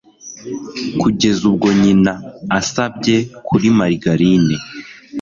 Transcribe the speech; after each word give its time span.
kugeza 1.01 1.41
ubwo 1.51 1.67
nyina 1.81 2.11
asabye 2.59 3.15
kuri 3.47 3.67
marigarine 3.77 4.55